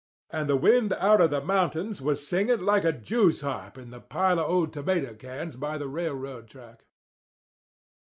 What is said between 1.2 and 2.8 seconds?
of the mountains was singing